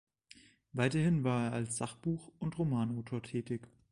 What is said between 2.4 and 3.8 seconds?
Romanautor tätig.